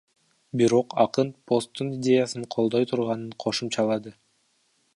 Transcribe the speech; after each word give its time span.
Бирок 0.59 0.95
акын 1.03 1.29
посттун 1.51 1.91
идеясын 1.97 2.47
колдой 2.55 2.89
турганын 2.93 3.29
кошумчалады. 3.45 4.15